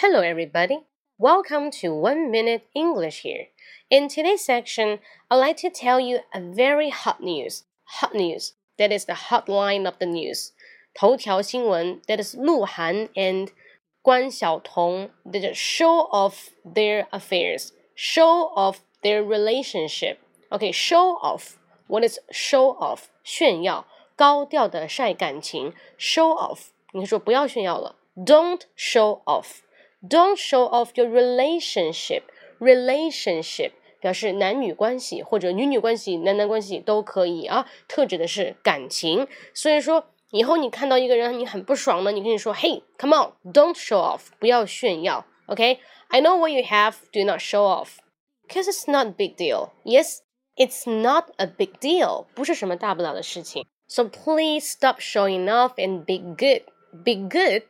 [0.00, 0.80] Hello, everybody.
[1.18, 3.48] Welcome to One Minute English here.
[3.90, 4.98] In today's section,
[5.30, 7.64] I'd like to tell you a very hot news.
[7.84, 8.54] Hot news.
[8.78, 10.52] That is the hotline of the news.
[10.94, 13.48] 头条新闻 that is 鹿晗 and
[14.02, 20.18] 关晓彤 that show off their affairs, show off their relationship.
[20.50, 21.56] Okay, show off.
[21.86, 23.04] What is show off?
[23.24, 23.86] 炫耀，
[24.16, 25.72] 高调的晒感情。
[25.98, 26.70] Show off.
[26.92, 27.96] 你说不要炫耀了。
[28.16, 29.62] Don't show off.
[30.02, 32.22] Don't show off your relationship.
[32.58, 39.26] Relationship 表示男女关系或者女女关系、男男关系都可以啊，特指的是感情。
[39.54, 40.06] 所以说。
[40.34, 47.98] 以后你看到一个人你很不爽呢，你跟你说，Hey, come on, don't show off，不要炫耀，OK？I know what you have, do not show off,
[48.48, 49.72] cause it's not a big deal.
[49.84, 50.20] Yes,
[50.56, 53.66] it's not a big deal，不是什么大不了的事情。
[53.88, 56.62] So please stop showing off and be good.
[57.04, 57.64] Be good，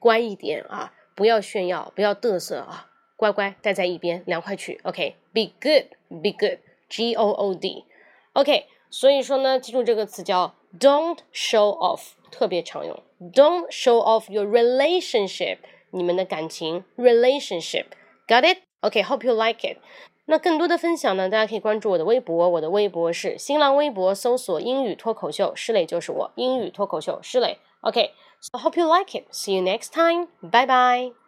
[0.00, 4.79] 乖一点啊， 不要炫耀，不要嘚瑟啊，乖乖待在一边，凉快去。
[4.83, 5.85] OK，be good,
[6.21, 7.85] be good, G O O D。
[8.33, 10.55] OK，所以说呢，记住这个词叫。
[10.79, 13.03] Don't show off，特别常用。
[13.19, 15.59] Don't show off your relationship，
[15.91, 19.77] 你们的感情 relationship，got it？OK，hope you like it。
[20.25, 27.59] 那更多的分享呢，大家可以关注我的微博，我的微博是新浪微博搜索英语脱口秀，施磊就是我，英语脱口秀施磊。
[27.81, 29.25] OK，so hope you like it。
[29.31, 30.27] See you next time。
[30.41, 31.22] Bye bye。